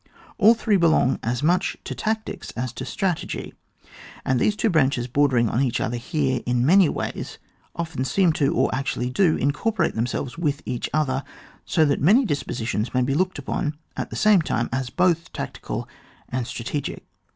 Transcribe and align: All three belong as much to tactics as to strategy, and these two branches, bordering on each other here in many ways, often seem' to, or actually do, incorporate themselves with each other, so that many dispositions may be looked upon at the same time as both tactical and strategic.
All 0.39 0.55
three 0.55 0.77
belong 0.77 1.19
as 1.21 1.43
much 1.43 1.77
to 1.83 1.93
tactics 1.93 2.49
as 2.57 2.73
to 2.73 2.85
strategy, 2.87 3.53
and 4.25 4.39
these 4.39 4.55
two 4.55 4.71
branches, 4.71 5.05
bordering 5.05 5.47
on 5.47 5.61
each 5.61 5.79
other 5.79 5.97
here 5.97 6.41
in 6.47 6.65
many 6.65 6.89
ways, 6.89 7.37
often 7.75 8.03
seem' 8.03 8.33
to, 8.33 8.51
or 8.51 8.73
actually 8.73 9.11
do, 9.11 9.35
incorporate 9.35 9.93
themselves 9.93 10.39
with 10.39 10.63
each 10.65 10.89
other, 10.91 11.23
so 11.65 11.85
that 11.85 12.01
many 12.01 12.25
dispositions 12.25 12.95
may 12.95 13.03
be 13.03 13.13
looked 13.13 13.37
upon 13.37 13.77
at 13.95 14.09
the 14.09 14.15
same 14.15 14.41
time 14.41 14.69
as 14.73 14.89
both 14.89 15.31
tactical 15.33 15.87
and 16.29 16.47
strategic. 16.47 17.05